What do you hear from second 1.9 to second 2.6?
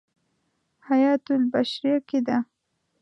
کې دی.